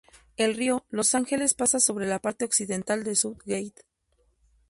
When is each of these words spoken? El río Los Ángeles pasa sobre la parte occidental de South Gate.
El 0.35 0.55
río 0.55 0.83
Los 0.89 1.13
Ángeles 1.13 1.53
pasa 1.53 1.79
sobre 1.79 2.07
la 2.07 2.17
parte 2.17 2.43
occidental 2.43 3.03
de 3.03 3.13
South 3.15 3.37
Gate. 3.45 3.83